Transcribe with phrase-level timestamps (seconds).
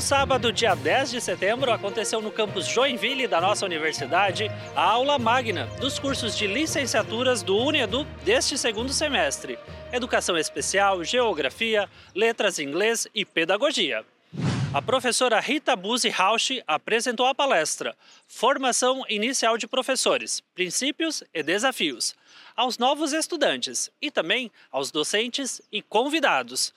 [0.00, 5.18] No sábado, dia 10 de setembro, aconteceu no campus Joinville da nossa universidade a aula
[5.18, 9.58] magna dos cursos de licenciaturas do UNEDU deste segundo semestre:
[9.92, 14.02] Educação Especial, Geografia, Letras Inglês e Pedagogia.
[14.72, 17.94] A professora Rita Buzzi Rausch apresentou a palestra
[18.26, 22.16] Formação Inicial de Professores, Princípios e Desafios,
[22.56, 26.72] aos novos estudantes e também aos docentes e convidados,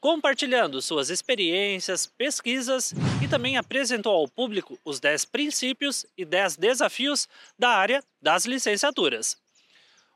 [0.00, 7.28] compartilhando suas experiências, pesquisas e também apresentou ao público os 10 princípios e 10 desafios
[7.58, 9.36] da área das licenciaturas.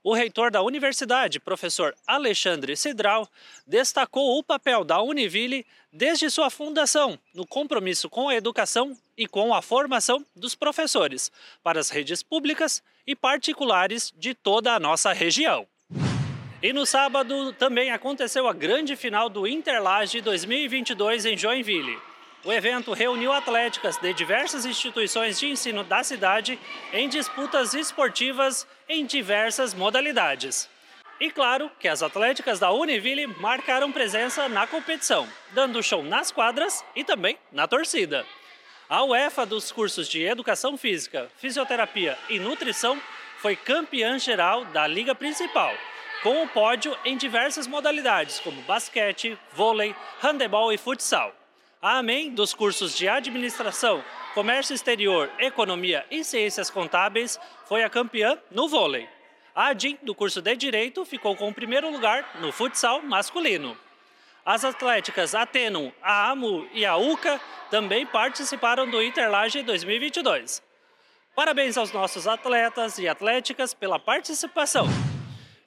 [0.05, 3.29] O reitor da universidade, professor Alexandre Cidral,
[3.65, 9.55] destacou o papel da Univille desde sua fundação no compromisso com a educação e com
[9.55, 11.31] a formação dos professores
[11.63, 15.69] para as redes públicas e particulares de toda a nossa região.
[16.63, 21.99] E no sábado também aconteceu a grande final do Interlage 2022 em Joinville.
[22.45, 26.57] O evento reuniu atléticas de diversas instituições de ensino da cidade
[26.93, 30.71] em disputas esportivas em diversas modalidades.
[31.19, 36.85] E claro que as atléticas da Univille marcaram presença na competição, dando show nas quadras
[36.95, 38.25] e também na torcida.
[38.89, 43.03] A UEFA dos cursos de Educação Física, Fisioterapia e Nutrição
[43.39, 45.75] foi campeã geral da liga principal,
[46.23, 51.35] com o pódio em diversas modalidades como basquete, vôlei, handebol e futsal.
[51.81, 58.39] A AMEM, dos cursos de Administração, Comércio Exterior, Economia e Ciências Contábeis, foi a campeã
[58.53, 59.09] no vôlei.
[59.55, 63.77] A ADIM, do curso de Direito, ficou com o primeiro lugar no futsal masculino.
[64.47, 70.63] As atléticas Atenum, a AMU e a UCA também participaram do Interlage 2022.
[71.35, 74.87] Parabéns aos nossos atletas e atléticas pela participação.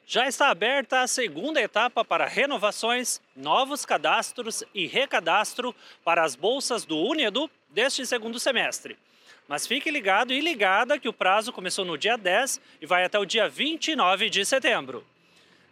[0.08, 5.73] Já está aberta a segunda etapa para renovações, novos cadastros e recadastro
[6.04, 8.95] para as bolsas do Unedu deste segundo semestre.
[9.48, 13.17] Mas fique ligado e ligada que o prazo começou no dia 10 e vai até
[13.17, 15.04] o dia 29 de setembro.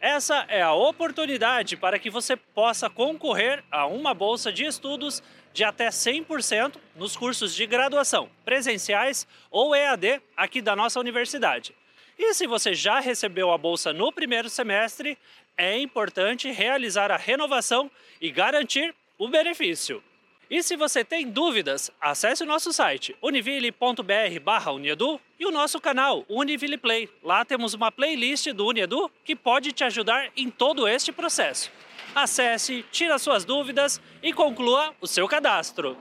[0.01, 5.21] Essa é a oportunidade para que você possa concorrer a uma bolsa de estudos
[5.53, 11.75] de até 100% nos cursos de graduação, presenciais ou EAD aqui da nossa universidade.
[12.17, 15.17] E se você já recebeu a bolsa no primeiro semestre,
[15.57, 17.89] é importante realizar a renovação
[18.21, 20.03] e garantir o benefício.
[20.49, 26.77] E se você tem dúvidas, acesse o nosso site univille.br/uniedu e o nosso canal Univille
[26.77, 27.09] Play.
[27.23, 31.71] Lá temos uma playlist do Uniedu que pode te ajudar em todo este processo.
[32.13, 35.97] Acesse, tira suas dúvidas e conclua o seu cadastro.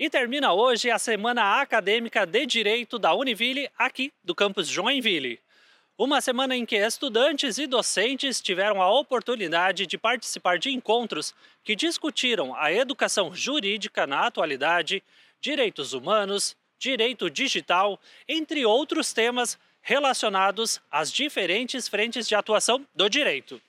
[0.00, 5.40] E termina hoje a Semana Acadêmica de Direito da Univille, aqui do campus Joinville.
[5.98, 11.74] Uma semana em que estudantes e docentes tiveram a oportunidade de participar de encontros que
[11.74, 15.02] discutiram a educação jurídica na atualidade,
[15.40, 17.98] direitos humanos, direito digital,
[18.28, 23.60] entre outros temas relacionados às diferentes frentes de atuação do direito.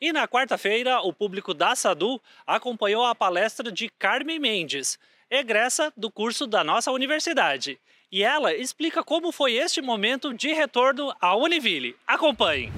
[0.00, 4.98] E na quarta-feira, o público da SADU acompanhou a palestra de Carmen Mendes,
[5.30, 7.78] egressa do curso da nossa universidade.
[8.10, 11.94] E ela explica como foi este momento de retorno à Univille.
[12.04, 12.72] Acompanhe!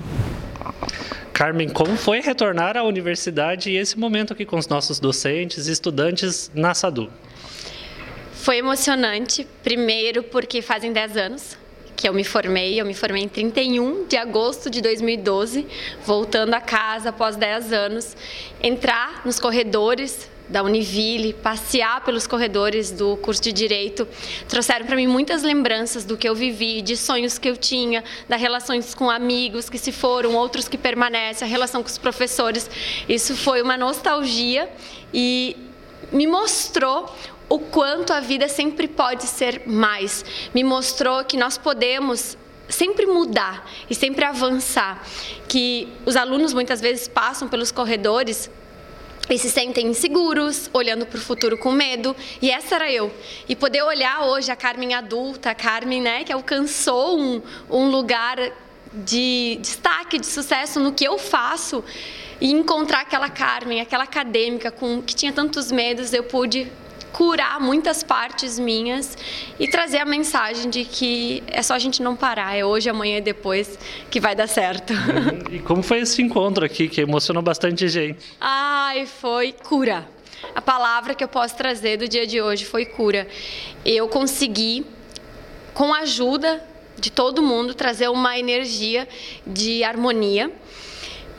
[1.32, 5.72] Carmen, como foi retornar à universidade e esse momento aqui com os nossos docentes e
[5.72, 7.10] estudantes na SADU?
[8.34, 11.62] Foi emocionante, primeiro porque fazem 10 anos
[11.96, 15.66] que eu me formei, eu me formei em 31 de agosto de 2012,
[16.04, 18.16] voltando a casa após 10 anos,
[18.60, 24.06] entrar nos corredores da Univille, passear pelos corredores do curso de Direito,
[24.46, 28.40] trouxeram para mim muitas lembranças do que eu vivi, de sonhos que eu tinha, das
[28.40, 32.70] relações com amigos que se foram, outros que permanecem, a relação com os professores.
[33.08, 34.70] Isso foi uma nostalgia
[35.12, 35.56] e
[36.12, 37.12] me mostrou
[37.48, 40.22] o quanto a vida sempre pode ser mais.
[40.54, 42.36] Me mostrou que nós podemos
[42.68, 45.02] sempre mudar e sempre avançar.
[45.48, 48.50] Que os alunos muitas vezes passam pelos corredores
[49.30, 53.12] e se sentem inseguros, olhando para o futuro com medo, e essa era eu.
[53.48, 58.36] E poder olhar hoje a Carmen adulta, a Carmen né, que alcançou um, um lugar
[58.92, 61.82] de destaque, de sucesso no que eu faço,
[62.40, 66.70] e encontrar aquela Carmen, aquela acadêmica com que tinha tantos medos, eu pude
[67.12, 69.16] curar muitas partes minhas
[69.60, 73.18] e trazer a mensagem de que é só a gente não parar, é hoje, amanhã
[73.18, 73.78] e depois
[74.10, 74.92] que vai dar certo.
[75.50, 78.18] E como foi esse encontro aqui que emocionou bastante gente?
[78.94, 80.06] Ai, foi cura.
[80.54, 83.26] A palavra que eu posso trazer do dia de hoje foi cura.
[83.86, 84.84] Eu consegui,
[85.72, 86.62] com a ajuda
[86.98, 89.08] de todo mundo, trazer uma energia
[89.46, 90.52] de harmonia.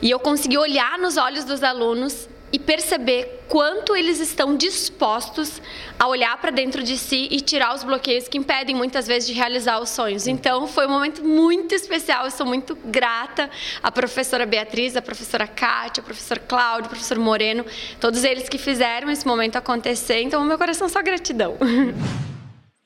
[0.02, 5.60] E eu consegui olhar nos olhos dos alunos e perceber quanto eles estão dispostos
[5.98, 9.34] a olhar para dentro de si e tirar os bloqueios que impedem muitas vezes de
[9.34, 10.28] realizar os sonhos.
[10.28, 12.26] Então, foi um momento muito especial.
[12.26, 13.50] Eu sou muito grata
[13.82, 17.66] à professora Beatriz, à professora Kátia, ao professor Cláudio, ao professor Moreno,
[18.00, 20.22] todos eles que fizeram esse momento acontecer.
[20.22, 21.58] Então, meu coração só gratidão.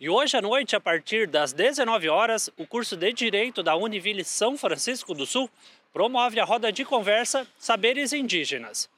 [0.00, 4.23] E hoje à noite, a partir das 19 horas, o curso de Direito da Univille
[4.23, 5.50] São Francisco do Sul
[5.93, 8.88] promove a roda de conversa Saberes Indígenas.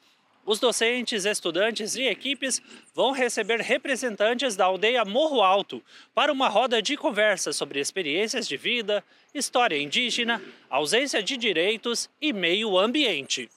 [0.50, 2.60] Os docentes, estudantes e equipes
[2.92, 5.80] vão receber representantes da aldeia Morro Alto
[6.12, 12.32] para uma roda de conversa sobre experiências de vida, história indígena, ausência de direitos e
[12.32, 13.48] meio ambiente.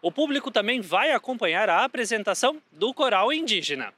[0.00, 3.92] O público também vai acompanhar a apresentação do coral indígena.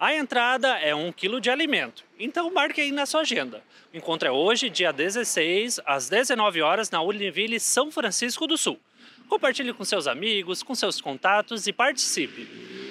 [0.00, 3.62] A entrada é um quilo de alimento, então marque aí na sua agenda.
[3.94, 8.80] O encontro é hoje, dia 16, às 19 horas, na Univille São Francisco do Sul.
[9.28, 12.46] Compartilhe com seus amigos, com seus contatos e participe.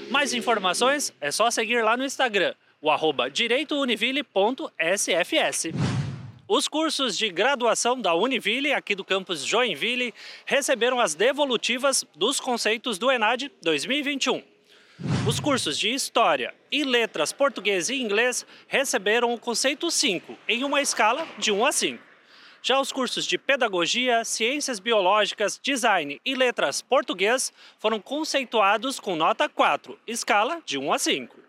[0.09, 5.65] Mais informações é só seguir lá no Instagram, o arroba direitouniville.sfs.
[6.47, 10.13] Os cursos de graduação da Univille, aqui do campus Joinville,
[10.45, 14.41] receberam as devolutivas dos conceitos do ENAD 2021.
[15.27, 20.81] Os cursos de História e Letras Português e Inglês receberam o conceito 5, em uma
[20.81, 22.06] escala de 1 a 5.
[22.67, 29.47] Já os cursos de Pedagogia, Ciências Biológicas, Design e Letras Português foram conceituados com nota
[29.47, 31.39] 4, escala de 1 a 5.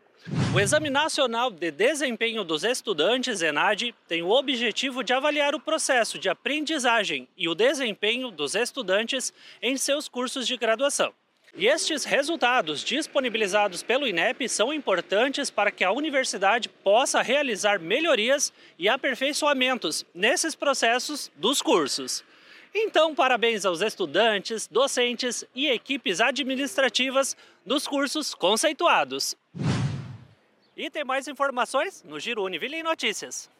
[0.55, 6.20] O Exame Nacional de Desempenho dos Estudantes, ENAD, tem o objetivo de avaliar o processo
[6.20, 11.12] de aprendizagem e o desempenho dos estudantes em seus cursos de graduação.
[11.56, 18.52] E estes resultados disponibilizados pelo INEP são importantes para que a universidade possa realizar melhorias
[18.78, 22.22] e aperfeiçoamentos nesses processos dos cursos.
[22.74, 29.34] Então, parabéns aos estudantes, docentes e equipes administrativas dos cursos conceituados.
[30.76, 33.50] E tem mais informações no Giro Univille Notícias.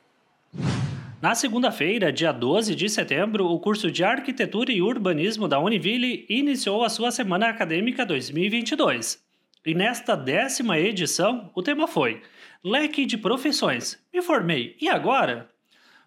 [1.21, 6.85] Na segunda-feira, dia 12 de setembro, o curso de Arquitetura e Urbanismo da Univille iniciou
[6.85, 9.21] a sua Semana Acadêmica 2022.
[9.67, 12.23] E nesta décima edição, o tema foi
[12.63, 13.99] Leque de Profissões.
[14.15, 15.49] Me formei, e agora?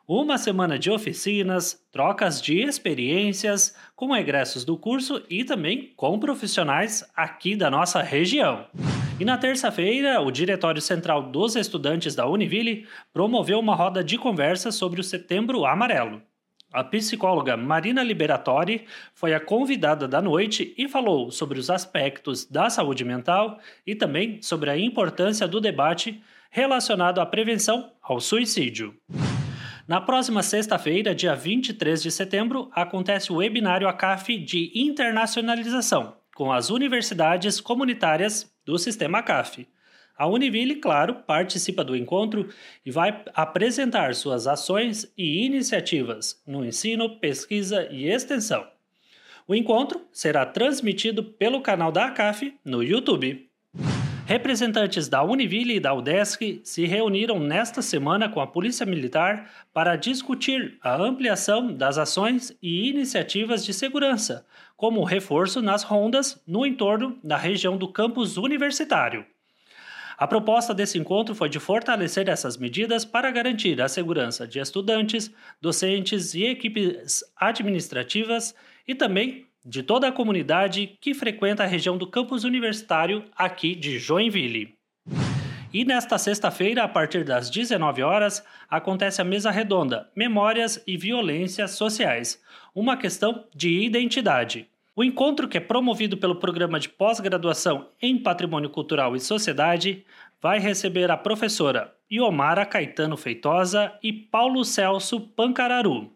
[0.08, 7.04] Uma semana de oficinas, trocas de experiências com egressos do curso e também com profissionais
[7.14, 8.66] aqui da nossa região.
[9.22, 14.72] E na terça-feira, o Diretório Central dos Estudantes da Univille promoveu uma roda de conversa
[14.72, 16.24] sobre o Setembro Amarelo.
[16.74, 22.68] A psicóloga Marina Liberatori foi a convidada da noite e falou sobre os aspectos da
[22.68, 26.20] saúde mental e também sobre a importância do debate
[26.50, 28.96] relacionado à prevenção ao suicídio.
[29.88, 36.72] Na próxima sexta-feira, dia 23 de setembro, acontece o webinário ACAF de internacionalização, com as
[36.72, 39.68] universidades comunitárias do sistema CAF.
[40.18, 42.50] A Univille, claro, participa do encontro
[42.86, 48.68] e vai apresentar suas ações e iniciativas no ensino, pesquisa e extensão.
[49.48, 53.51] O encontro será transmitido pelo canal da ACAF no YouTube.
[54.32, 59.98] Representantes da Univille e da UDESC se reuniram nesta semana com a Polícia Militar para
[59.98, 64.46] discutir a ampliação das ações e iniciativas de segurança,
[64.78, 69.26] como reforço nas rondas no entorno da região do campus universitário.
[70.18, 75.30] A proposta desse encontro foi de fortalecer essas medidas para garantir a segurança de estudantes,
[75.60, 78.56] docentes e equipes administrativas
[78.88, 84.00] e também de toda a comunidade que frequenta a região do campus universitário aqui de
[84.00, 84.76] Joinville.
[85.74, 91.72] E nesta sexta-feira, a partir das 19 horas, acontece a mesa redonda Memórias e Violências
[91.72, 92.42] Sociais,
[92.76, 94.68] uma questão de identidade.
[94.94, 100.06] O encontro, que é promovido pelo programa de pós-graduação em Patrimônio Cultural e Sociedade,
[100.42, 106.12] vai receber a professora Iomara Caetano Feitosa e Paulo Celso Pancararu.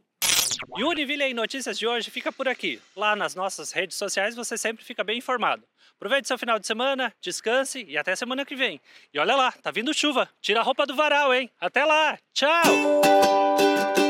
[0.77, 2.81] E o Univille em Notícias de hoje fica por aqui.
[2.95, 5.63] Lá nas nossas redes sociais você sempre fica bem informado.
[5.95, 8.81] Aproveite seu final de semana, descanse e até semana que vem.
[9.13, 10.29] E olha lá, tá vindo chuva.
[10.41, 11.50] Tira a roupa do varal, hein?
[11.59, 12.17] Até lá.
[12.33, 14.04] Tchau!